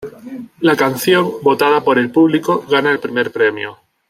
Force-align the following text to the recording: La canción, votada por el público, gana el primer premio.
La 0.61 0.75
canción, 0.75 1.29
votada 1.43 1.83
por 1.83 1.99
el 1.99 2.11
público, 2.11 2.65
gana 2.67 2.89
el 2.91 2.99
primer 2.99 3.31
premio. 3.31 3.77